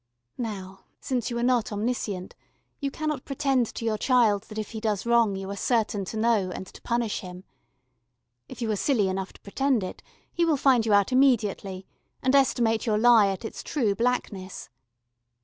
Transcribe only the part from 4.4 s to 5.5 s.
that if he does wrong you